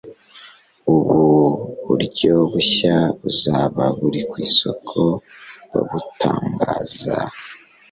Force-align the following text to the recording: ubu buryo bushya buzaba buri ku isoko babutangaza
ubu 0.95 1.21
buryo 1.85 2.33
bushya 2.51 2.95
buzaba 3.19 3.83
buri 3.99 4.19
ku 4.29 4.35
isoko 4.47 4.99
babutangaza 5.71 7.15